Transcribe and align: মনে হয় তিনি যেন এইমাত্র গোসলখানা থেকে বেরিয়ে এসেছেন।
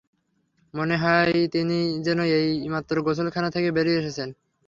মনে 0.73 0.95
হয় 0.97 1.33
তিনি 1.53 1.75
যেন 2.05 2.19
এইমাত্র 2.37 2.95
গোসলখানা 3.01 3.49
থেকে 3.51 3.69
বেরিয়ে 3.71 3.99
এসেছেন। 4.01 4.29